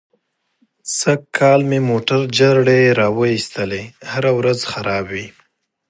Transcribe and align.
سږ 0.97 1.21
کال 1.37 1.59
مې 1.69 1.79
موټر 1.89 2.21
جرړې 2.37 2.81
را 2.99 3.07
و 3.15 3.19
ایستلې. 3.33 3.83
هره 4.11 4.31
ورځ 4.39 4.59
خراب 4.71 5.05
وي. 5.13 5.27